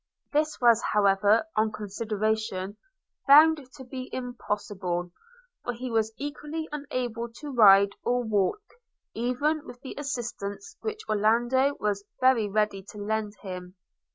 This 0.33 0.59
was 0.59 0.81
however, 0.93 1.45
on 1.55 1.71
consideration, 1.71 2.75
found 3.27 3.69
to 3.73 3.83
be 3.83 4.09
impossible; 4.11 5.11
for 5.63 5.73
he 5.73 5.91
was 5.91 6.11
equally 6.17 6.67
unable 6.71 7.29
to 7.33 7.51
ride 7.51 7.91
or 8.03 8.23
walk, 8.23 8.63
even 9.13 9.63
with 9.63 9.79
the 9.81 9.93
assistance 9.99 10.75
which 10.81 11.07
Orlando 11.07 11.75
was 11.79 12.03
very 12.19 12.49
ready 12.49 12.81
to 12.81 12.97
lend 12.97 13.35
him. 13.43 13.75